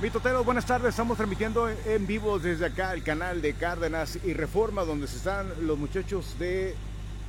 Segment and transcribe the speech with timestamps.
[0.00, 0.88] Mitotero, buenas tardes.
[0.88, 5.52] Estamos transmitiendo en vivo desde acá el canal de Cárdenas y Reforma, donde se están
[5.66, 6.74] los muchachos de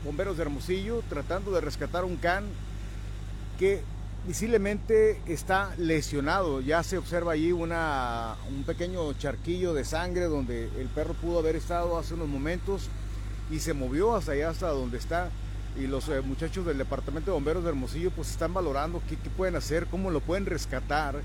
[0.06, 2.46] Bomberos de Hermosillo tratando de rescatar un can
[3.60, 3.82] que
[4.26, 6.62] visiblemente está lesionado.
[6.62, 11.58] Ya se observa allí una, un pequeño charquillo de sangre donde el perro pudo haber
[11.58, 12.88] estado hace unos momentos
[13.52, 15.30] y se movió hasta allá, hasta donde está.
[15.78, 19.58] Y los eh, muchachos del Departamento de Bomberos de Hermosillo pues están valorando qué pueden
[19.58, 21.22] hacer, cómo lo pueden rescatar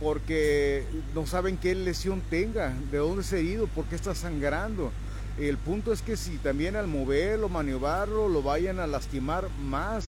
[0.00, 4.92] porque no saben qué lesión tenga, de dónde se ha ido, por qué está sangrando.
[5.38, 10.04] El punto es que si también al moverlo, maniobrarlo, lo vayan a lastimar más,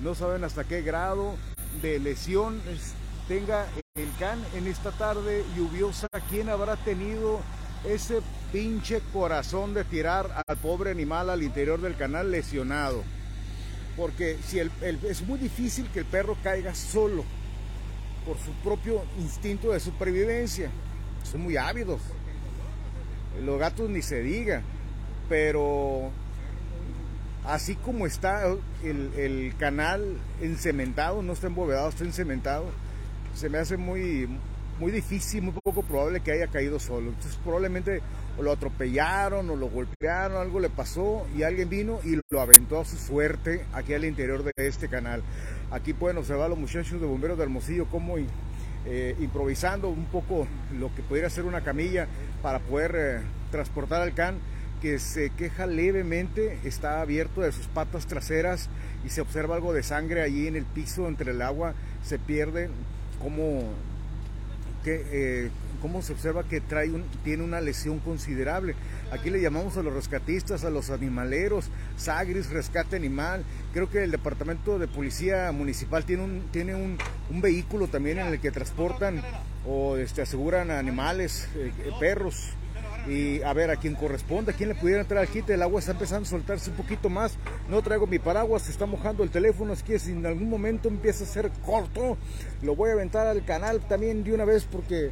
[0.00, 1.34] no saben hasta qué grado
[1.80, 2.60] de lesión
[3.28, 6.08] tenga el can en esta tarde lluviosa.
[6.28, 7.40] ¿Quién habrá tenido
[7.88, 8.20] ese
[8.50, 13.02] pinche corazón de tirar al pobre animal al interior del canal lesionado?
[13.96, 17.24] Porque si es muy difícil que el perro caiga solo
[18.26, 20.70] por su propio instinto de supervivencia.
[21.22, 22.00] Son muy ávidos.
[23.44, 24.62] Los gatos ni se diga.
[25.28, 26.10] Pero
[27.44, 28.42] así como está
[28.82, 32.66] el, canal encementado, no está embovedado, está encementado,
[33.34, 34.28] se me hace muy,
[34.78, 37.10] muy difícil, muy poco probable que haya caído solo.
[37.10, 38.02] Entonces probablemente
[38.40, 42.84] lo atropellaron o lo golpearon, algo le pasó y alguien vino y lo aventó a
[42.84, 45.22] su suerte aquí al interior de este canal.
[45.72, 50.46] Aquí pueden observar los muchachos de bomberos de Hermosillo como eh, improvisando un poco
[50.78, 52.06] lo que pudiera ser una camilla
[52.42, 53.20] para poder eh,
[53.50, 54.36] transportar al can
[54.82, 58.68] que se queja levemente, está abierto de sus patas traseras
[59.06, 61.72] y se observa algo de sangre allí en el piso entre el agua,
[62.04, 62.68] se pierde
[63.22, 63.62] como
[64.84, 65.50] que eh,
[65.82, 68.76] cómo se observa que trae un, tiene una lesión considerable.
[69.10, 73.44] Aquí le llamamos a los rescatistas, a los animaleros, Sagris, Rescate Animal.
[73.74, 76.96] Creo que el Departamento de Policía Municipal tiene un, tiene un,
[77.42, 79.20] vehículo también en el que transportan
[79.66, 82.54] o este, aseguran animales, eh, perros,
[83.08, 85.80] y a ver a quién corresponde, a quién le pudiera entrar al quite, el agua
[85.80, 87.36] está empezando a soltarse un poquito más,
[87.68, 90.88] no traigo mi paraguas, se está mojando el teléfono, es que si en algún momento
[90.88, 92.16] empieza a ser corto,
[92.62, 95.10] lo voy a aventar al canal también de una vez porque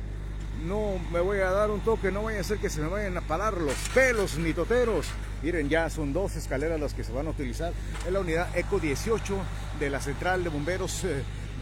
[0.62, 3.16] no me voy a dar un toque, no vaya a ser que se me vayan
[3.16, 5.06] a parar los pelos mitoteros.
[5.42, 7.72] Miren, ya son dos escaleras las que se van a utilizar.
[8.06, 9.36] Es la unidad ECO 18
[9.78, 11.04] de la Central de Bomberos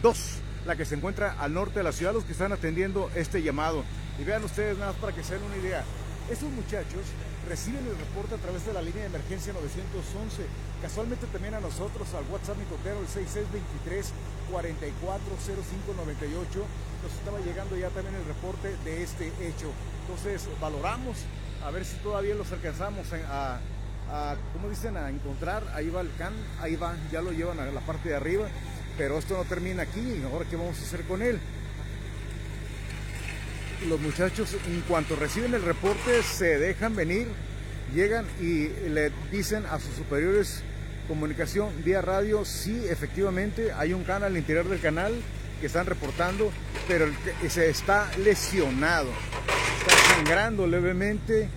[0.01, 0.21] 2, eh,
[0.65, 3.83] la que se encuentra al norte de la ciudad, los que están atendiendo este llamado.
[4.19, 5.83] Y vean ustedes nada más para que se den una idea.
[6.29, 7.01] Estos muchachos
[7.49, 10.45] reciben el reporte a través de la línea de emergencia 911.
[10.81, 14.13] Casualmente también a nosotros, al WhatsApp Mitotero, el 6623
[14.51, 16.65] 440598,
[17.03, 19.71] nos estaba llegando ya también el reporte de este hecho.
[20.05, 21.17] Entonces valoramos
[21.65, 23.59] a ver si todavía los alcanzamos a,
[24.11, 24.95] a ¿cómo dicen?
[24.95, 25.63] A encontrar.
[25.73, 28.47] Ahí va el can, ahí va, ya lo llevan a la parte de arriba.
[28.97, 30.21] Pero esto no termina aquí.
[30.29, 31.39] Ahora, ¿qué vamos a hacer con él?
[33.87, 37.27] Los muchachos en cuanto reciben el reporte se dejan venir,
[37.93, 40.63] llegan y le dicen a sus superiores
[41.07, 45.13] comunicación vía radio, sí, efectivamente hay un canal al interior del canal
[45.59, 46.51] que están reportando,
[46.87, 47.07] pero
[47.49, 49.09] se está lesionado,
[49.79, 51.49] está sangrando levemente,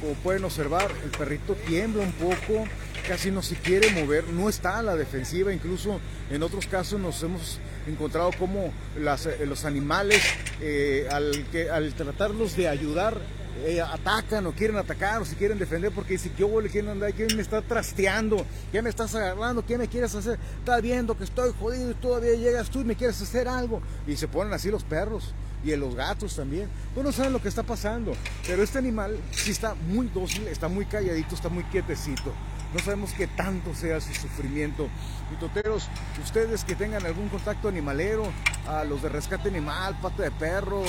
[0.00, 2.66] como pueden observar, el perrito tiembla un poco,
[3.08, 6.00] casi no se quiere mover, no está a la defensiva, incluso
[6.30, 10.22] en otros casos nos hemos encontrado como eh, los animales,
[10.60, 13.18] eh, al, tratarlos de ayudar,
[13.64, 17.12] eh, atacan o quieren atacar o si quieren defender porque dicen yo le quieren andar,
[17.12, 18.46] ¿quién me está trasteando?
[18.70, 19.66] ¿Qué me estás agarrando?
[19.66, 20.38] ¿Qué me quieres hacer?
[20.58, 23.82] Estás viendo que estoy jodido y todavía llegas tú y me quieres hacer algo.
[24.06, 25.34] Y se ponen así los perros
[25.64, 26.68] y los gatos también.
[26.94, 28.12] Pues no saben lo que está pasando.
[28.46, 32.32] Pero este animal sí está muy dócil, está muy calladito, está muy quietecito.
[32.72, 34.88] No sabemos qué tanto sea su sufrimiento.
[35.30, 35.88] Mitoteros,
[36.22, 38.24] ustedes que tengan algún contacto animalero,
[38.66, 40.82] a los de rescate animal, pata de perro,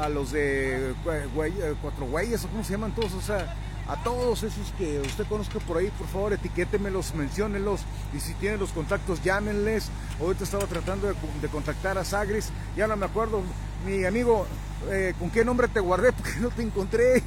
[0.00, 3.54] a los de eh, cuatro güeyes, o cómo se llaman todos, o sea,
[3.88, 7.80] a todos esos que usted conozca por ahí, por favor, etiquétemelos, menciónenlos
[8.14, 9.90] y si tienen los contactos, llámenles.
[10.20, 13.42] Ahorita estaba tratando de, contactar a Sagris, ya no me acuerdo,
[13.84, 14.46] mi amigo,
[14.90, 16.12] eh, ¿con qué nombre te guardé?
[16.16, 17.22] Porque no te encontré.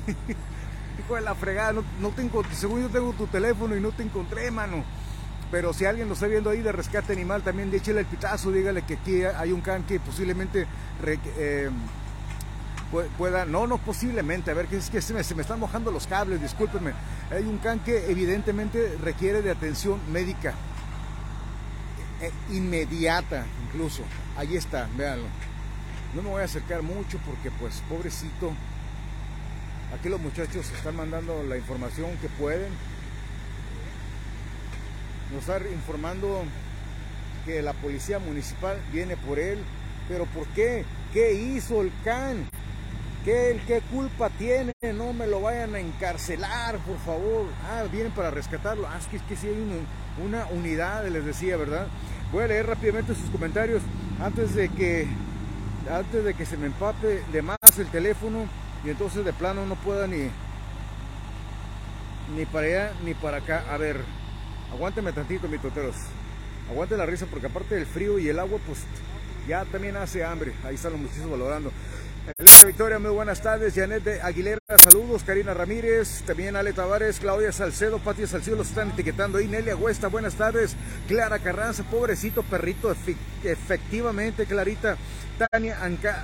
[1.16, 4.52] De la fregada, no, no tengo, según yo tengo tu teléfono y no te encontré,
[4.52, 4.84] mano.
[5.50, 8.82] Pero si alguien lo está viendo ahí de rescate animal, también échale el pitazo, dígale
[8.82, 10.68] que aquí hay un can que posiblemente
[11.06, 11.70] eh,
[13.18, 16.42] pueda, no, no posiblemente, a ver, que es que se me, están mojando los cables,
[16.42, 16.92] discúlpenme.
[17.32, 20.54] Hay un can que evidentemente requiere de atención médica,
[22.22, 24.04] eh, inmediata incluso.
[24.36, 25.28] Ahí está, véanlo.
[26.14, 28.52] No me voy a acercar mucho porque pues pobrecito,
[29.94, 32.70] Aquí los muchachos están mandando la información que pueden.
[35.32, 36.44] Nos están informando
[37.46, 39.60] que la policía municipal viene por él.
[40.10, 40.86] Pero ¿por qué?
[41.14, 42.50] ¿Qué hizo el CAN?
[43.24, 44.74] ¿Qué, ¿Qué culpa tiene?
[44.94, 47.46] No me lo vayan a encarcelar, por favor.
[47.64, 48.88] Ah, vienen para rescatarlo.
[48.88, 49.86] Ah, es que, es que sí hay
[50.24, 51.88] una, unidad, les decía, ¿verdad?
[52.32, 53.82] Voy a leer rápidamente sus comentarios
[54.22, 55.08] antes de que
[55.90, 58.48] antes de que se me empape de más el teléfono
[58.86, 60.30] y entonces de plano no pueda ni
[62.36, 63.64] ni para allá ni para acá.
[63.72, 64.02] A ver,
[64.72, 65.96] aguánteme tantito, mi toteros.
[66.70, 68.80] Aguante la risa porque aparte del frío y el agua, pues
[69.48, 70.54] ya también hace hambre.
[70.66, 71.72] Ahí están los muchachos valorando.
[72.66, 73.74] Victoria, muy buenas tardes.
[73.74, 75.24] Janet Aguilera, saludos.
[75.24, 79.48] Karina Ramírez, también Ale Tavares, Claudia Salcedo, Patio Salcedo, los están etiquetando ahí.
[79.48, 80.76] Nelia Huesta, buenas tardes.
[81.08, 82.94] Clara Carranza, pobrecito perrito,
[83.44, 84.98] efectivamente, Clarita.
[85.52, 85.78] Tania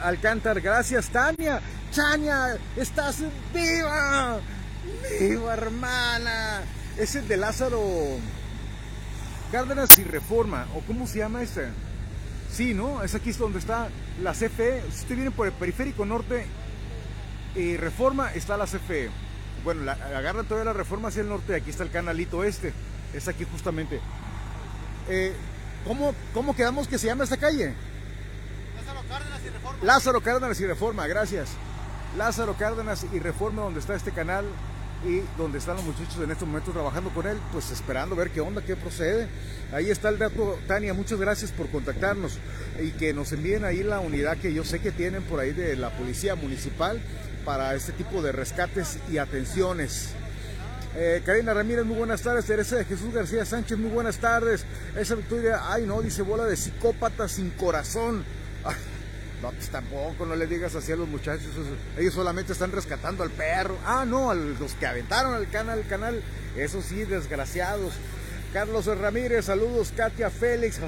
[0.04, 1.62] Alcántar, gracias, Tania.
[1.96, 3.20] Tania, estás
[3.54, 4.40] viva.
[5.20, 6.64] Viva, hermana.
[6.98, 7.82] Ese de Lázaro
[9.52, 11.68] Cárdenas y Reforma, o cómo se llama ese.
[12.54, 13.02] Sí, ¿no?
[13.02, 13.90] Es aquí donde está
[14.22, 14.84] la CFE.
[14.92, 16.46] Si usted viene por el periférico norte
[17.56, 19.10] y Reforma, está la CFE.
[19.64, 21.56] Bueno, la, agarran toda la Reforma hacia el norte.
[21.56, 22.72] Aquí está el canalito este.
[23.12, 24.00] Es aquí justamente.
[25.10, 25.34] Eh,
[25.84, 27.74] ¿cómo, ¿Cómo quedamos que se llama esta calle?
[28.76, 29.84] Lázaro Cárdenas y Reforma.
[29.84, 31.50] Lázaro Cárdenas y Reforma, gracias.
[32.18, 34.46] Lázaro Cárdenas y Reforma, donde está este canal
[35.06, 38.42] y donde están los muchachos en este momento trabajando con él, pues esperando ver qué
[38.42, 39.28] onda, qué procede.
[39.72, 42.38] Ahí está el dato, Tania, muchas gracias por contactarnos
[42.82, 45.76] y que nos envíen ahí la unidad que yo sé que tienen por ahí de
[45.76, 47.02] la Policía Municipal
[47.44, 50.10] para este tipo de rescates y atenciones.
[50.96, 52.46] Eh, Karina Ramírez, muy buenas tardes.
[52.46, 54.64] Teresa de Jesús García Sánchez, muy buenas tardes.
[54.96, 58.24] Esa victoria, ay no, dice bola de psicópata sin corazón.
[59.44, 61.50] No, pues tampoco, no le digas así a los muchachos.
[61.98, 63.78] Ellos solamente están rescatando al perro.
[63.86, 66.24] Ah, no, a los que aventaron al canal, al canal.
[66.56, 67.92] Eso sí, desgraciados.
[68.54, 69.92] Carlos Ramírez, saludos.
[69.94, 70.80] Katia Félix.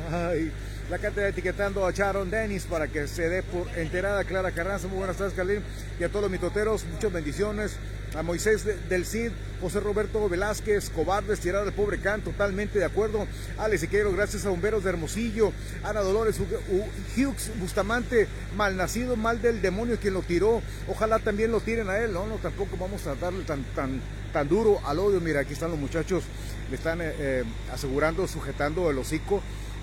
[0.90, 4.24] La Katia etiquetando a Sharon Dennis para que se dé por enterada.
[4.24, 5.62] Clara Carranza, muy buenas tardes, Carlín.
[6.00, 7.74] Y a todos los mitoteros, muchas bendiciones
[8.17, 9.31] a Moisés del Cid,
[9.62, 13.27] José Roberto Velázquez, cobardes, tirar al pobre Can, totalmente de acuerdo.
[13.57, 15.51] Alex Siqueiro, gracias a Bomberos de Hermosillo,
[15.83, 20.62] Ana Dolores, Hughes Bustamante, malnacido, mal del demonio quien lo tiró.
[20.88, 22.13] Ojalá también lo tiren a él.
[22.13, 24.01] No, no, tampoco vamos a darle tan, tan,
[24.31, 25.19] tan duro al odio.
[25.19, 26.23] Mira, aquí están los muchachos,
[26.69, 29.41] le están eh, eh, asegurando, sujetando el hocico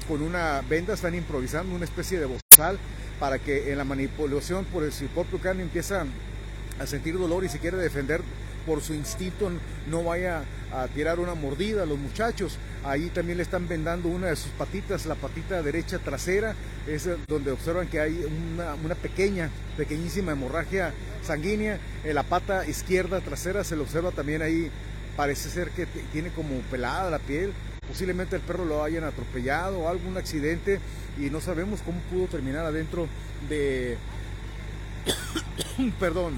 [0.08, 2.78] con una venda, están improvisando una especie de bozal
[3.20, 6.05] para que en la manipulación por el propio can empieza
[6.79, 8.23] a sentir dolor y se quiere defender
[8.67, 9.51] por su instinto
[9.91, 12.59] no vaya a tirar una mordida a los muchachos.
[12.85, 16.55] Ahí también le están vendando una de sus patitas, la patita derecha trasera,
[16.87, 18.25] es donde observan que hay
[18.85, 20.93] una, pequeña, pequeñísima hemorragia
[21.23, 21.79] sanguínea.
[22.05, 24.71] En la pata izquierda trasera se le observa también ahí,
[25.17, 27.53] parece ser que tiene como pelada la piel.
[27.87, 30.81] Posiblemente el perro lo hayan atropellado o algún accidente
[31.19, 33.07] y no sabemos cómo pudo terminar adentro
[33.49, 33.99] de...
[36.01, 36.35] Perdón,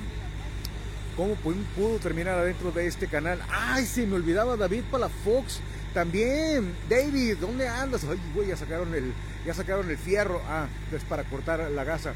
[1.16, 3.40] cómo pudo terminar adentro de este canal.
[3.50, 5.60] Ay, se me olvidaba David Palafox
[5.92, 6.74] también.
[6.88, 8.04] David, ¿dónde andas?
[8.04, 9.12] Ay, güey, ya sacaron el,
[9.46, 10.40] ya sacaron el fierro.
[10.48, 12.14] Ah, es para cortar la gasa,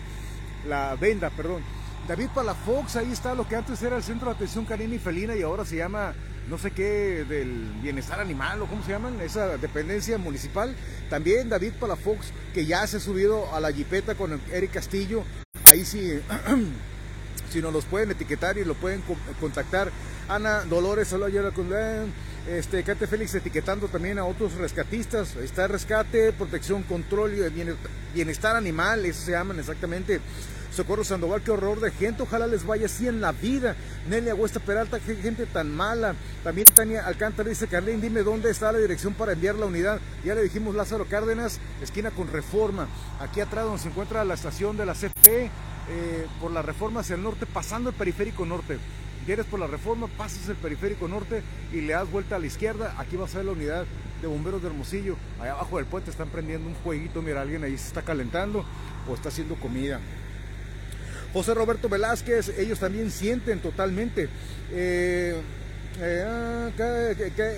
[0.66, 1.62] la venda, perdón.
[2.06, 5.36] David Palafox, ahí está lo que antes era el Centro de Atención Canina y Felina
[5.36, 6.14] y ahora se llama
[6.48, 10.74] no sé qué del bienestar animal o cómo se llaman, esa dependencia municipal.
[11.10, 15.24] También David Palafox, que ya se ha subido a la jipeta con Eric Castillo.
[15.64, 16.19] Ahí sí
[17.50, 19.02] si nos los pueden etiquetar y lo pueden
[19.40, 19.90] contactar.
[20.28, 21.69] Ana Dolores, ayer con
[22.48, 25.36] este, Kate Félix etiquetando también a otros rescatistas.
[25.36, 27.76] Está rescate, protección, control y
[28.14, 30.20] bienestar animal, eso se llaman exactamente.
[30.74, 33.74] Socorro Sandoval, qué horror de gente, ojalá les vaya así en la vida.
[34.08, 36.14] Nelia Huesta Peralta, qué gente tan mala.
[36.44, 39.98] También Tania Alcántara dice, Carlín, dime dónde está la dirección para enviar la unidad.
[40.24, 42.86] Ya le dijimos Lázaro Cárdenas, esquina con Reforma.
[43.19, 45.50] Aquí atrás donde se encuentra la estación de la CFE,
[45.90, 48.78] eh, por la reforma hacia el norte, pasando el periférico norte.
[49.26, 51.42] Quieres por la reforma, pasas el periférico norte
[51.72, 52.94] y le das vuelta a la izquierda.
[52.98, 53.84] Aquí va a ser la unidad
[54.22, 55.16] de bomberos de Hermosillo.
[55.40, 57.20] Allá abajo del puente están prendiendo un jueguito.
[57.20, 58.64] Mira, alguien ahí se está calentando
[59.08, 60.00] o está haciendo comida.
[61.32, 64.28] José Roberto Velázquez, ellos también sienten totalmente.
[64.70, 65.40] Eh,
[66.00, 66.70] eh, ah,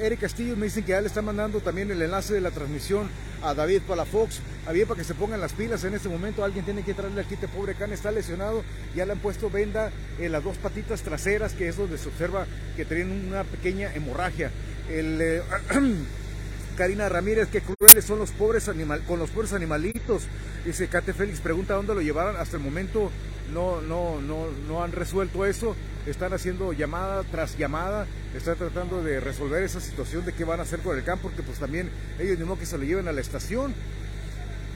[0.02, 3.09] Eric Castillo me dicen que ya le está mandando también el enlace de la transmisión
[3.42, 4.40] a David Palafox.
[4.66, 6.44] Había para que se pongan las pilas en este momento.
[6.44, 7.49] Alguien tiene que traerle al quite.
[7.49, 8.62] Pobre Can está lesionado.
[8.94, 12.47] Ya le han puesto venda en las dos patitas traseras, que es donde se observa
[12.76, 14.50] que tienen una pequeña hemorragia.
[14.88, 15.42] El, eh,
[16.76, 20.23] Karina Ramírez, qué crueles son los pobres animal, con los pobres animalitos.
[20.64, 22.37] Dice Kate Félix, pregunta dónde lo llevaron.
[22.37, 23.11] Hasta el momento
[23.52, 25.75] no, no, no, no han resuelto eso
[26.07, 30.62] están haciendo llamada tras llamada, están tratando de resolver esa situación de qué van a
[30.62, 33.21] hacer con el campo, porque pues también ellos mismos que se lo lleven a la
[33.21, 33.75] estación.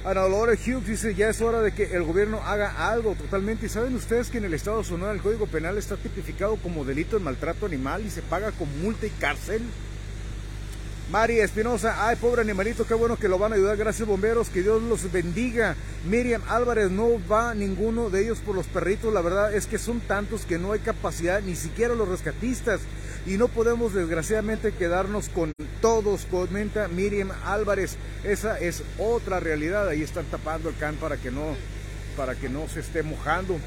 [0.05, 3.67] Ana Dolores Hughes dice, ya es hora de que el gobierno haga algo totalmente.
[3.67, 6.85] ¿Y saben ustedes que en el estado de Sonora el Código Penal está tipificado como
[6.85, 9.63] delito de maltrato animal y se paga con multa y cárcel?
[11.11, 14.63] Mari Espinosa, ay pobre animalito, qué bueno que lo van a ayudar, gracias bomberos, que
[14.63, 15.77] Dios los bendiga.
[16.09, 20.01] Miriam Álvarez, no va ninguno de ellos por los perritos, la verdad es que son
[20.01, 22.81] tantos que no hay capacidad, ni siquiera los rescatistas,
[23.27, 30.03] y no podemos desgraciadamente quedarnos con todos, comenta Miriam Álvarez, esa es otra realidad, ahí
[30.03, 31.55] están tapando el can para que no,
[32.17, 33.59] para que no se esté mojando.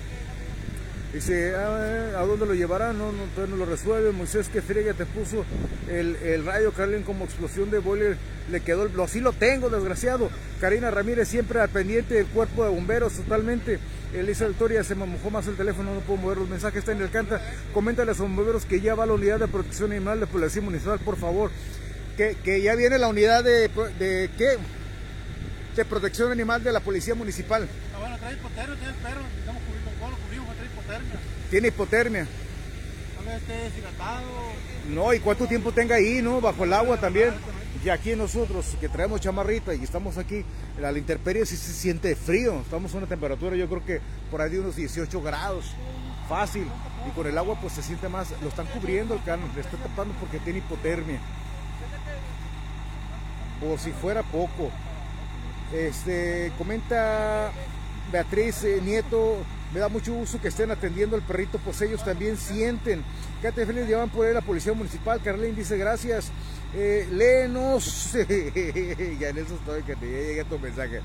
[1.17, 2.99] Dice, ah, ¿a dónde lo llevarán?
[2.99, 4.11] No, no, no lo resuelve.
[4.11, 5.45] Moisés, que friega te puso
[5.89, 8.17] el, el rayo Carlin como explosión de boiler.
[8.51, 10.29] Le quedó, el, así lo tengo, desgraciado.
[10.61, 13.79] Karina Ramírez siempre al pendiente del cuerpo de bomberos, totalmente.
[14.13, 17.01] Elisa Victoria se me mojó más el teléfono, no puedo mover los mensajes, está en
[17.01, 17.41] el canta.
[17.73, 20.99] Coméntale a los bomberos que ya va la unidad de protección animal de Policía Municipal,
[20.99, 21.49] por favor.
[22.15, 24.57] Que, que ya viene la unidad de, de ¿qué?
[25.75, 27.67] De protección animal de la Policía Municipal.
[27.95, 30.47] Ah, bueno, trae hipotermia, tiene el perro, estamos cubriendo, ¿cómo lo cubrimos?
[30.55, 31.49] Trae hipotermia.
[31.49, 32.27] Tiene hipotermia.
[33.25, 34.27] Vez esté deshidratado.
[34.89, 36.39] No, y cuánto tiempo tenga ahí, ¿no?
[36.39, 37.33] Bajo el agua también.
[37.83, 40.43] Y aquí nosotros, que traemos chamarrita y estamos aquí,
[40.79, 42.61] la, la intemperie sí se siente frío.
[42.61, 44.01] Estamos a una temperatura, yo creo que
[44.31, 45.65] por ahí de unos 18 grados.
[46.27, 46.67] Fácil.
[47.07, 48.29] Y con el agua pues se siente más.
[48.41, 51.19] Lo están cubriendo el cano, le está tapando porque tiene hipotermia.
[53.61, 54.71] Por si fuera poco.
[55.73, 57.51] Este, comenta
[58.11, 59.37] Beatriz eh, Nieto,
[59.73, 63.03] me da mucho gusto que estén atendiendo al perrito, pues ellos también sienten.
[63.41, 65.21] Cállate feliz, llevan por ahí la policía municipal.
[65.21, 66.31] Carlín dice gracias.
[66.73, 67.07] Eh,
[69.19, 71.01] ya en eso estoy, que te llegue tu mensaje.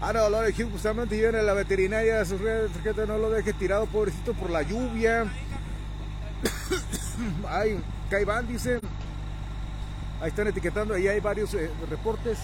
[0.00, 4.34] Ana Dolores Hugh, justamente llevan a la veterinaria, su tarjeta no lo deje tirado, pobrecito,
[4.34, 5.24] por la lluvia.
[7.48, 7.80] Ay,
[8.10, 8.80] Caiván dice.
[10.20, 12.38] Ahí están etiquetando, ahí hay varios eh, reportes.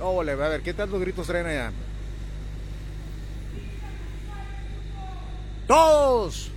[0.00, 1.72] Ole, a ver, ¿qué tantos gritos traen allá?
[5.66, 6.50] ¡Todos!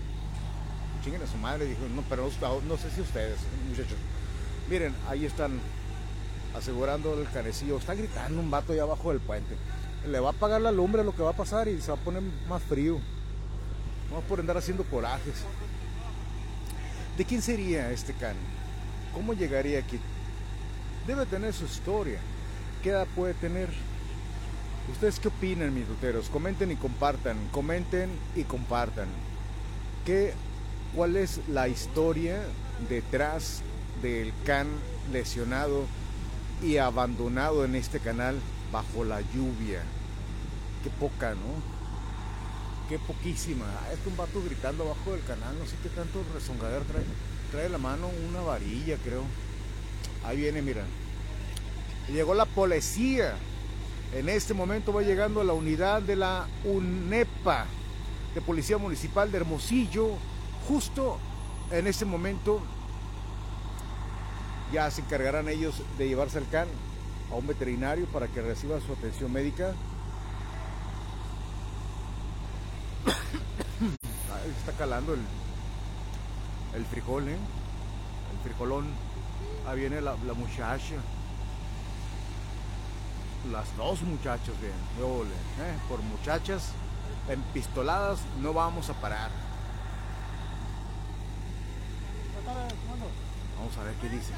[1.04, 2.30] Chinguen a su madre, dijo, no, pero
[2.68, 3.98] no, sé si ustedes, muchachos.
[4.70, 5.60] Miren, ahí están
[6.56, 7.78] asegurando el canecillo.
[7.78, 9.56] Está gritando un vato allá abajo del puente.
[10.08, 12.01] Le va a apagar la lumbre lo que va a pasar y se va a
[12.01, 13.00] poner más frío.
[14.10, 15.44] Vamos por andar haciendo corajes.
[17.18, 18.36] ¿De quién sería este can?
[19.13, 20.00] ¿Cómo llegaría aquí?
[21.08, 22.20] Debe tener su historia.
[22.84, 23.70] ¿Qué edad puede tener?
[24.91, 26.29] ¿Ustedes qué opinan, mis ruteros?
[26.29, 27.38] Comenten y compartan.
[27.51, 29.08] Comenten y compartan.
[30.05, 30.34] ¿Qué,
[30.96, 32.41] ¿Cuál es la historia
[32.89, 33.62] detrás
[34.01, 34.67] del can
[35.12, 35.86] lesionado
[36.63, 38.39] y abandonado en este canal
[38.72, 39.81] bajo la lluvia?
[40.84, 41.79] Qué poca, ¿no?
[42.89, 43.65] Qué poquísima.
[43.65, 47.03] Ah, es un vato gritando abajo del canal, no sé qué tanto rezongadero trae.
[47.51, 49.24] Trae la mano una varilla, creo.
[50.24, 50.84] Ahí viene, mira.
[52.12, 53.36] Llegó la policía.
[54.13, 57.68] En este momento va llegando la unidad de la UNEPA,
[58.34, 60.13] de Policía Municipal de Hermosillo.
[60.68, 61.20] Justo
[61.72, 62.60] en este momento
[64.74, 66.68] ya se encargarán ellos de llevarse al can
[67.32, 69.75] a un veterinario para que reciba su atención médica.
[74.60, 75.22] Está calando el,
[76.75, 77.38] el frijol, ¿eh?
[78.34, 78.88] El frijolón.
[79.68, 80.96] Ahí viene la muchacha
[83.51, 85.77] las dos muchachas bien, ole, ¿eh?
[85.88, 86.72] por muchachas
[87.27, 89.29] empistoladas no vamos a parar.
[93.58, 94.34] Vamos a ver qué dice.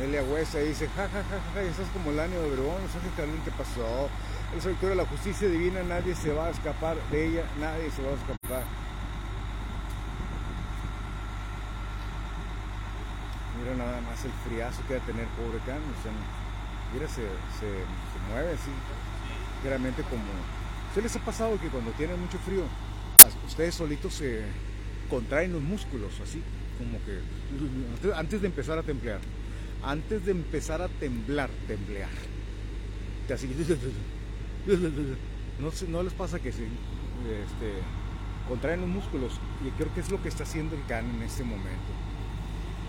[0.00, 2.80] Nelia Huesa dice, ja, ja, ja, ja, estás como el año de Obregón,
[3.18, 4.08] Carlín, ¿qué pasó?
[4.56, 8.00] Es victoria de la justicia divina, nadie se va a escapar de ella, nadie se
[8.02, 8.64] va a escapar.
[13.58, 16.12] Mira nada más el friazo que va a tener pobre Can, o sea,
[16.94, 17.20] mira, se,
[17.60, 18.72] se, se mueve así,
[19.62, 20.24] realmente como...
[20.94, 22.64] ¿Se les ha pasado que cuando tienen mucho frío,
[23.46, 24.44] ustedes solitos se
[25.10, 26.42] contraen los músculos, así,
[26.78, 29.20] como que antes de empezar a templar?
[29.82, 32.10] Antes de empezar a temblar, temblear.
[35.60, 37.74] No, no les pasa que se este,
[38.48, 41.44] contraen los músculos y creo que es lo que está haciendo el can en este
[41.44, 41.92] momento.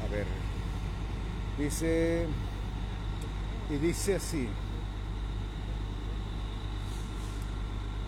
[0.05, 0.25] A ver.
[1.57, 2.27] Dice.
[3.69, 4.47] Y dice así.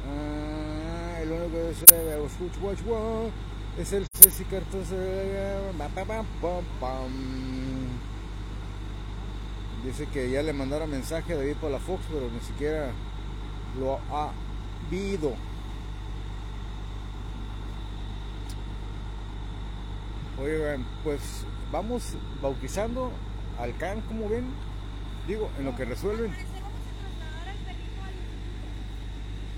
[0.08, 1.84] Ah, el único que es
[3.92, 4.08] el.
[9.84, 12.92] Dice que ya le mandaron mensaje a David por la Fox, pero ni siquiera
[13.78, 14.32] lo ha
[14.90, 15.34] visto.
[20.42, 21.20] Oigan, pues
[21.72, 23.12] vamos bautizando
[23.60, 24.46] al can, como ven,
[25.28, 26.34] digo, en lo que resuelven.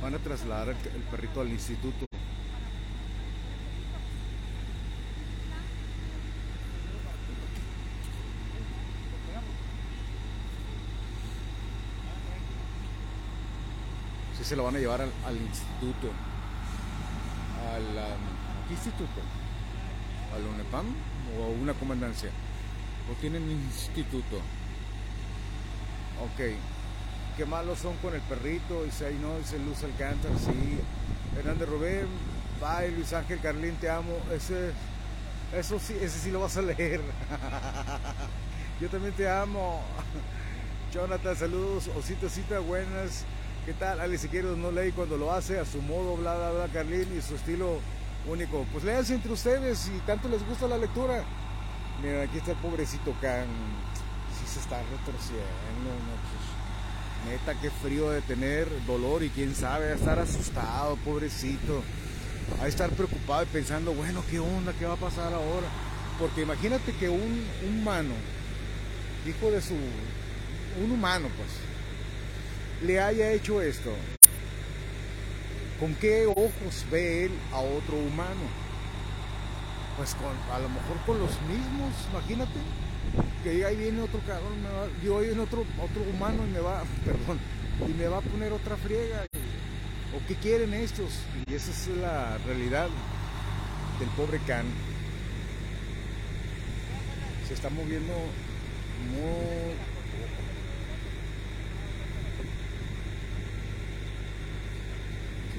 [0.01, 2.05] Van a trasladar el perrito al instituto.
[14.45, 16.11] Se lo van a llevar al, instituto.
[17.73, 19.21] Al um, ¿qué instituto?
[20.35, 20.85] ¿Al UNEPAM
[21.39, 22.29] o una comandancia?
[23.11, 24.35] ¿O tienen instituto?
[26.21, 26.53] Ok.
[27.35, 28.83] Qué malos son con el perrito.
[28.83, 30.79] Dice ahí no, dice Luz Alcántara, sí.
[31.35, 32.05] Hernández Rubén,
[32.61, 34.15] bye, Luis Ángel Carlín, te amo.
[34.31, 34.73] Ese,
[35.55, 37.01] eso sí, ese sí lo vas a leer.
[38.79, 39.81] Yo también te amo.
[40.93, 41.89] Jonathan, saludos.
[41.97, 43.25] Osita, Osita, buenas.
[43.65, 43.99] ¿Qué tal?
[43.99, 47.21] Ale Siqueiros no leí cuando lo hace a su modo, bla, bla, bla, Carlín, y
[47.23, 47.79] su estilo
[48.27, 48.63] único.
[48.71, 51.23] Pues léanse entre ustedes y tanto les gusta la lectura.
[51.99, 53.47] Miren, aquí está el pobrecito Can.
[54.37, 55.41] Sí se está retorciendo,
[55.83, 61.81] no, pues, Neta, qué frío de tener dolor y quién sabe, a estar asustado, pobrecito.
[62.61, 64.73] A estar preocupado y pensando, bueno, ¿qué onda?
[64.73, 65.67] ¿Qué va a pasar ahora?
[66.19, 68.13] Porque imagínate que un humano,
[69.25, 69.73] hijo de su...
[69.73, 71.49] Un humano, pues,
[72.81, 73.91] le haya hecho esto.
[75.79, 78.41] ¿Con qué ojos ve él a otro humano?
[79.97, 82.59] Pues con, a lo mejor con los mismos, imagínate.
[83.43, 86.83] Que ahí viene otro cabrón, me va, yo viene otro, otro humano y me va,
[87.05, 87.39] perdón,
[87.87, 89.25] y me va a poner otra friega.
[90.15, 91.19] ¿O qué quieren estos?
[91.45, 92.87] Y esa es la realidad
[93.99, 94.65] del pobre Can.
[97.47, 98.13] Se está moviendo
[99.11, 99.75] muy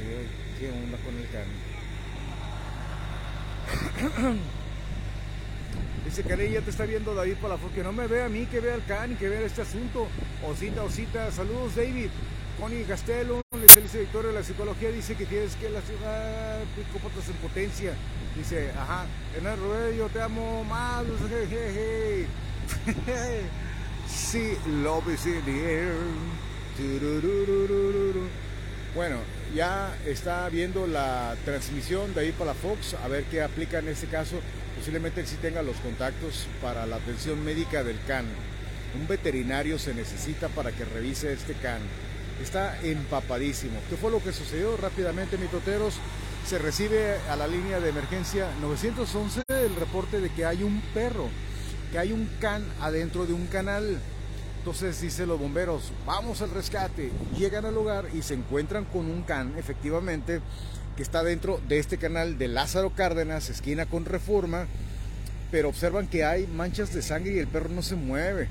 [0.07, 0.27] ¿Qué,
[0.61, 1.47] qué onda con el can?
[6.05, 8.61] Dice Caney, ya te está viendo David Palafox, que no me vea a mí, que
[8.61, 10.07] vea al can y que vea este asunto.
[10.49, 12.11] Osita, Osita, saludos David.
[12.61, 17.35] Connie Castelo, el director de la psicología, dice que tienes que la ciudad psicópatas en
[17.35, 17.93] potencia.
[18.37, 21.05] Dice, ajá, Hernán Rubén, yo te amo más.
[21.29, 22.27] Jejeje.
[24.09, 25.95] sí, love is in the air.
[28.95, 29.17] Bueno,
[29.55, 33.89] ya está viendo la transmisión de ahí para la Fox, a ver qué aplica en
[33.89, 34.37] este caso.
[34.77, 38.27] Posiblemente él sí tenga los contactos para la atención médica del can.
[38.99, 41.81] Un veterinario se necesita para que revise este can.
[42.43, 43.81] Está empapadísimo.
[43.89, 44.77] ¿Qué fue lo que sucedió?
[44.77, 45.95] Rápidamente, mitoteros,
[46.47, 51.29] se recibe a la línea de emergencia 911 el reporte de que hay un perro,
[51.91, 53.99] que hay un can adentro de un canal.
[54.67, 57.13] Entonces dicen los bomberos, vamos al rescate.
[57.39, 60.41] Llegan al lugar y se encuentran con un can, efectivamente,
[60.97, 64.67] que está dentro de este canal de Lázaro Cárdenas, esquina con reforma,
[65.53, 68.49] pero observan que hay manchas de sangre y el perro no se mueve.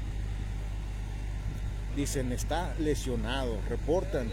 [1.98, 4.30] Dicen, está lesionado, reportan.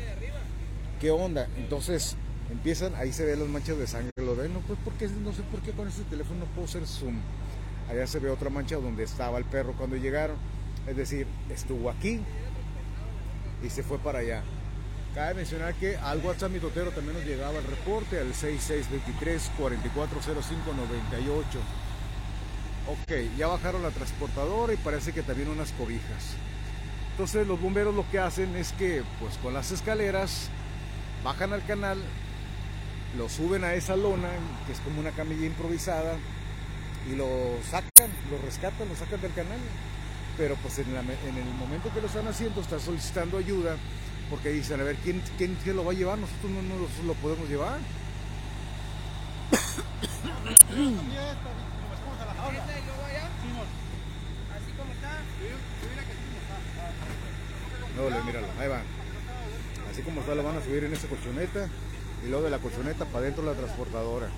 [1.01, 1.49] ¿Qué onda?
[1.57, 2.15] Entonces
[2.53, 4.13] empiezan, ahí se ven las manchas de sangre.
[4.19, 6.87] Lo ven, no, pues porque no sé por qué con este teléfono no puedo hacer
[6.87, 7.17] zoom.
[7.91, 10.37] Allá se ve otra mancha donde estaba el perro cuando llegaron.
[10.87, 12.21] Es decir, estuvo aquí
[13.63, 14.43] y se fue para allá.
[15.15, 21.59] Cabe mencionar que al WhatsApp mitotero también nos llegaba el reporte al 6623 440598.
[22.89, 26.35] Ok, ya bajaron la transportadora y parece que también unas cobijas.
[27.13, 30.49] Entonces los bomberos lo que hacen es que pues con las escaleras
[31.23, 32.03] bajan al canal,
[33.17, 34.31] lo suben a esa lona,
[34.67, 36.17] que es como una camilla improvisada,
[37.11, 37.29] y lo
[37.71, 39.59] sacan, lo rescatan, lo sacan del canal
[40.37, 43.77] pero pues en, la, en, el momento que lo están haciendo está solicitando ayuda
[44.31, 46.19] porque dicen, a ver, ¿quién, quién, quién lo va a llevar?
[46.19, 47.79] Nosotros no nos lo podemos llevar.
[57.97, 58.81] No, le míralo, ahí va.
[59.91, 61.69] Así como está, lo van a subir en esa colchoneta
[62.25, 64.29] y luego de la colchoneta para adentro la transportadora.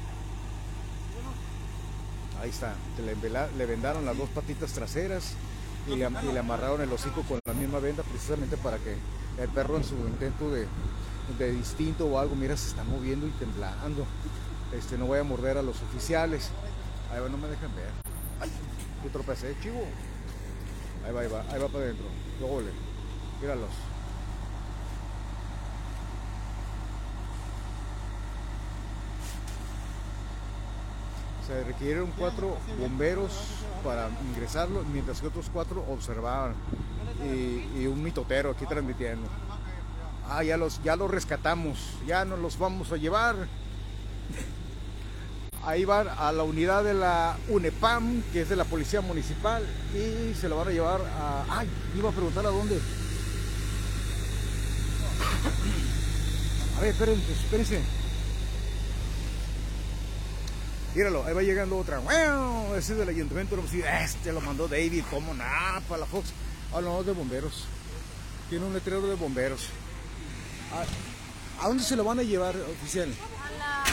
[2.43, 3.15] Ahí está, le,
[3.57, 5.37] le vendaron las dos patitas traseras
[5.87, 8.97] y le, amarraron el hocico con la misma venda precisamente para que
[9.39, 10.67] el perro en su intento de,
[11.39, 14.07] de distinto o algo, mira, se está moviendo y temblando.
[14.73, 16.51] Este, no voy a morder a los oficiales.
[17.13, 17.89] Ahí va, no me dejan ver.
[18.41, 18.51] Ay.
[19.05, 19.83] Yo tropecé, chivo.
[21.07, 22.07] Ahí va, ahí va, ahí va para adentro.
[22.41, 22.71] Luego le.
[23.41, 23.71] Míralos.
[31.55, 33.31] Se requirieron cuatro bomberos
[33.85, 36.55] para ingresarlo, mientras que otros cuatro observaban.
[37.25, 39.29] Y, y un mitotero aquí transmitiendo.
[40.29, 43.37] Ah, ya los, ya los rescatamos, ya nos los vamos a llevar.
[45.63, 49.65] Ahí van a la unidad de la UNEPAM, que es de la Policía Municipal,
[49.95, 51.45] y se lo van a llevar a...
[51.49, 52.81] Ay, iba a preguntar a dónde.
[56.77, 58.04] A ver, espérense, espérense.
[60.95, 61.99] Míralo, ahí va llegando otra.
[61.99, 63.57] Bueno, ese es del ayuntamiento.
[64.03, 65.81] Este lo mandó David, ¿cómo nada?
[65.89, 66.29] Para la Fox.
[66.73, 67.67] Ah, no, de bomberos.
[68.49, 69.67] Tiene un letrero de bomberos.
[71.61, 73.13] ¿A, ¿A dónde se lo van a llevar, oficial?
[73.13, 73.91] A la, al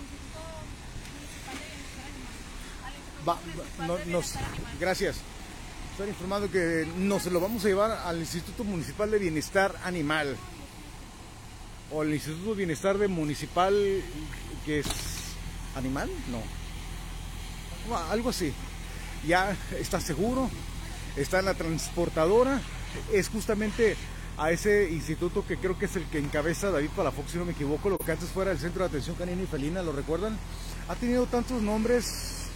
[0.00, 0.40] Instituto
[1.18, 2.32] Municipal de Bienestar Animal.
[2.84, 4.76] Al Instituto Va- Municipal no- de nos, Animal.
[4.80, 5.16] gracias.
[5.92, 10.36] Están informando que nos lo vamos a llevar al Instituto Municipal de Bienestar Animal.
[11.92, 13.74] O el Instituto de Bienestar de Municipal,
[14.64, 14.86] que es
[15.76, 16.42] animal, no.
[18.10, 18.52] Algo así.
[19.26, 20.48] Ya está seguro,
[21.16, 22.60] está en la transportadora.
[23.12, 23.96] Es justamente
[24.38, 27.52] a ese instituto que creo que es el que encabeza David Palafox, si no me
[27.52, 30.38] equivoco, lo que antes fuera el Centro de Atención Canina y Felina, ¿lo recuerdan?
[30.88, 32.46] Ha tenido tantos nombres,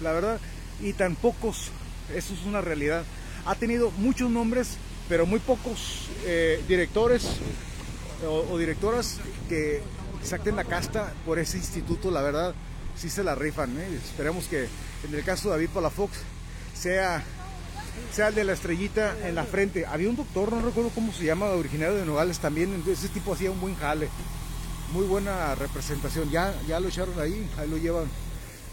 [0.00, 0.40] la verdad,
[0.80, 1.70] y tan pocos,
[2.14, 3.04] eso es una realidad.
[3.46, 4.76] Ha tenido muchos nombres,
[5.08, 7.26] pero muy pocos eh, directores
[8.26, 9.82] o, directoras que
[10.22, 12.54] saquen la casta por ese instituto, la verdad,
[12.96, 13.76] sí se la rifan.
[13.78, 14.00] ¿eh?
[14.04, 14.68] Esperemos que
[15.04, 16.18] en el caso de David Palafox
[16.74, 17.22] sea,
[18.12, 19.86] sea el de la estrellita en la frente.
[19.86, 23.50] Había un doctor, no recuerdo cómo se llama, originario de Nogales también, ese tipo hacía
[23.50, 24.08] un buen jale.
[24.92, 28.06] Muy buena representación, ya, ya lo echaron ahí, ahí lo llevan.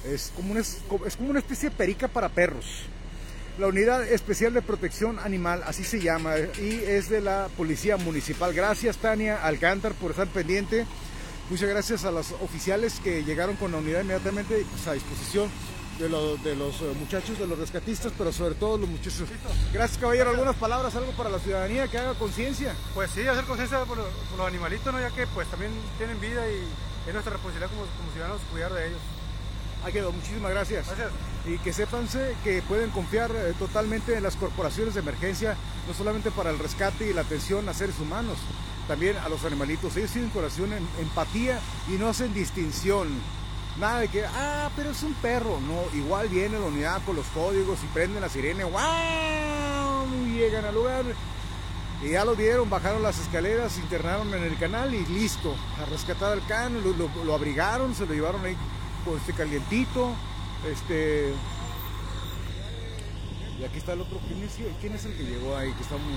[0.05, 2.85] Es como, una, es como una especie de perica para perros.
[3.57, 8.53] La Unidad Especial de Protección Animal, así se llama, y es de la Policía Municipal.
[8.53, 10.85] Gracias Tania Alcántar por estar pendiente.
[11.49, 15.49] Muchas gracias a los oficiales que llegaron con la unidad inmediatamente pues, a disposición
[15.99, 19.27] de, lo- de los eh, muchachos, de los rescatistas, pero sobre todo los muchachos.
[19.73, 22.73] Gracias caballero, algunas palabras, algo para la ciudadanía que haga conciencia.
[22.95, 24.99] Pues sí, hacer conciencia por, los- por los animalitos, ¿no?
[24.99, 26.63] Ya que pues también tienen vida y
[27.07, 28.99] es nuestra responsabilidad como, como ciudadanos cuidar de ellos.
[29.83, 30.85] Ahí quedó, muchísimas gracias.
[30.87, 31.11] Gracias.
[31.45, 35.55] Y que sépanse que pueden confiar eh, totalmente en las corporaciones de emergencia,
[35.87, 38.37] no solamente para el rescate y la atención a seres humanos,
[38.87, 39.97] también a los animalitos.
[39.97, 43.07] Ellos tienen corazón en empatía y no hacen distinción.
[43.79, 45.59] Nada de que, ah, pero es un perro.
[45.61, 48.65] No, igual viene la unidad con los códigos y prenden la sirena.
[48.65, 50.27] ¡Wow!
[50.27, 51.05] Y llegan al lugar.
[52.03, 55.55] Y ya lo vieron, bajaron las escaleras, internaron en el canal y listo.
[55.81, 58.57] A rescatar al can, lo, lo- lo abrigaron, se lo llevaron ahí
[59.03, 60.13] con este calientito.
[60.71, 61.33] Este.
[63.59, 64.19] Y aquí está el otro.
[64.27, 65.71] ¿Quién es, quién es el que llegó ahí?
[65.73, 66.13] Que está muy.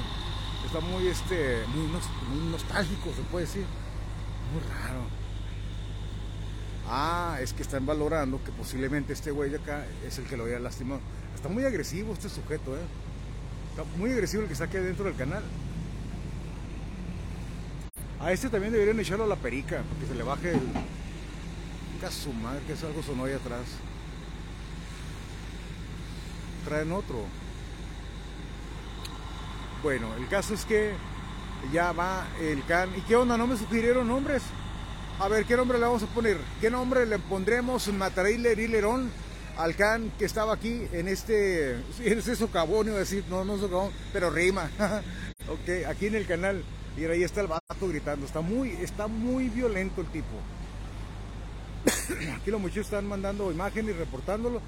[0.66, 1.64] Está muy este.
[1.74, 3.64] Muy, nos- muy nostálgico, se puede decir.
[4.52, 5.00] Muy raro.
[6.86, 10.44] Ah, es que están valorando que posiblemente este güey de acá es el que lo
[10.44, 11.00] había lastimado.
[11.34, 12.80] Está muy agresivo este sujeto, eh.
[13.70, 15.42] Está muy agresivo el que está aquí adentro del canal.
[18.20, 20.60] A este también deberían echarlo a la perica, para que se le baje el.
[22.04, 23.64] Caso madre, que es algo sonó ahí atrás.
[26.66, 27.24] Traen otro.
[29.82, 30.92] Bueno, el caso es que
[31.72, 32.90] ya va el can.
[32.94, 33.38] ¿Y qué onda?
[33.38, 34.42] ¿No me sugirieron nombres?
[35.18, 36.36] A ver, ¿qué nombre le vamos a poner?
[36.60, 39.10] ¿Qué nombre le pondremos Matarailer y Lerón
[39.56, 43.92] al can que estaba aquí en este, en ese socavón, iba decir, no, no socavón,
[44.12, 44.68] pero rima.
[45.48, 46.62] ok, aquí en el canal.
[46.98, 48.26] Y ahí está el vato gritando.
[48.26, 50.36] Está muy, está muy violento el tipo.
[52.36, 54.60] Aquí los muchachos están mandando imágenes y reportándolo.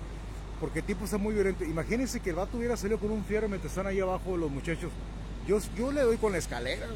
[0.61, 1.64] Porque el tipo está muy violento.
[1.64, 4.90] Imagínense que el vato hubiera salido con un fierro mientras están ahí abajo los muchachos.
[5.46, 6.87] Yo, yo le doy con la escalera.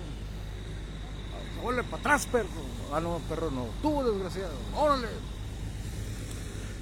[1.62, 2.48] Órale, para atrás, perro.
[2.92, 3.66] Ah, no, perro no.
[3.82, 4.54] Tú, desgraciado.
[4.74, 5.08] Órale.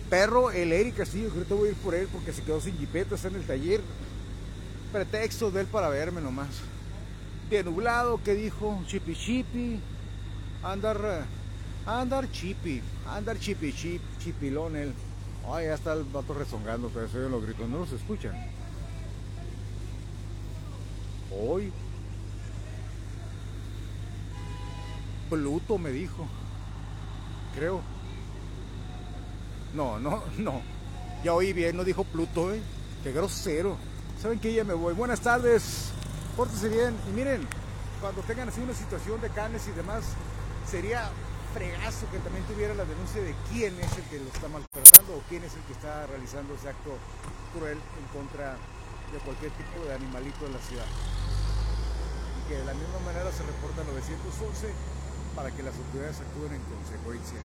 [0.09, 2.79] Perro, el Eric Castillo, que ahorita voy a ir por él porque se quedó sin
[2.79, 3.81] jipeta, está en el taller.
[4.93, 6.49] Pretexto de él para verme nomás.
[7.51, 8.81] Bien nublado, ¿qué dijo?
[8.87, 9.81] Chipi chipi.
[10.63, 11.38] Andar, eh,
[11.89, 12.83] andar chipi.
[13.07, 14.93] Andar chipi chip, chipilón él.
[15.51, 18.35] Ay, ya está el vato rezongando, pero se oyen los gritos, no los escuchan.
[21.31, 21.73] Hoy.
[25.31, 26.27] Pluto me dijo.
[27.55, 27.81] Creo.
[29.75, 30.63] No, no, no.
[31.25, 32.61] Ya oí bien, no dijo Pluto, ¿eh?
[33.03, 33.77] Qué grosero.
[34.21, 34.53] ¿Saben qué?
[34.53, 34.95] Ya me voy.
[34.95, 35.91] Buenas tardes.
[36.37, 36.95] Pórtense bien.
[37.09, 37.47] Y miren,
[38.01, 40.05] cuando tengan así una situación de canes y demás,
[40.71, 41.11] sería
[41.59, 45.43] que también tuviera la denuncia de quién es el que lo está maltratando o quién
[45.43, 46.95] es el que está realizando ese acto
[47.51, 48.55] cruel en contra
[49.11, 50.87] de cualquier tipo de animalito de la ciudad.
[52.39, 54.71] Y que de la misma manera se reporta 911
[55.35, 57.43] para que las autoridades actúen en consecuencia.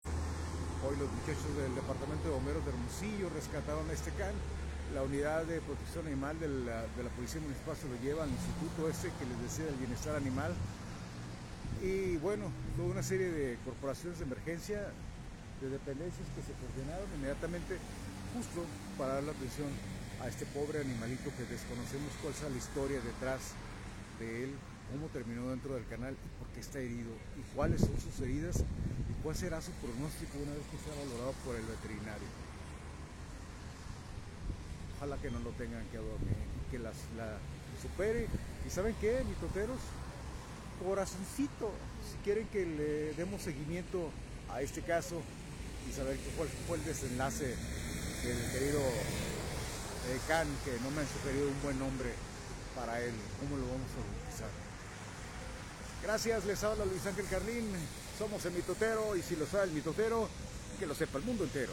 [0.86, 4.38] Hoy los muchachos del Departamento de Bomberos de Hermosillo rescataron a este can.
[4.94, 8.30] La unidad de protección animal de la, de la Policía Municipal se lo lleva al
[8.30, 10.54] instituto ese que les decía el bienestar animal.
[11.84, 14.88] Y bueno, toda una serie de corporaciones de emergencia,
[15.60, 17.76] de dependencias que se coordinaron inmediatamente
[18.32, 18.64] justo
[18.96, 19.68] para dar la atención
[20.24, 23.52] a este pobre animalito que desconocemos cuál es la historia detrás
[24.18, 24.50] de él,
[24.88, 29.12] cómo terminó dentro del canal por qué está herido y cuáles son sus heridas y
[29.22, 32.32] cuál será su pronóstico una vez que sea valorado por el veterinario.
[34.96, 37.36] Ojalá que no lo tengan que dormir, que las, la
[37.76, 38.24] supere.
[38.66, 39.84] ¿Y saben qué, mitoteros?
[40.82, 41.70] Corazoncito,
[42.10, 44.10] si quieren que le demos seguimiento
[44.50, 45.20] a este caso
[45.88, 47.54] y saber cuál fue el desenlace
[48.24, 52.10] del querido eh, Can, que no me han sugerido un buen nombre
[52.74, 54.50] para él, cómo lo vamos a bautizar.
[56.02, 57.66] Gracias, les habla Luis Ángel Carlín,
[58.18, 60.28] somos el mitotero y si lo sabe el mitotero,
[60.78, 61.72] que lo sepa el mundo entero.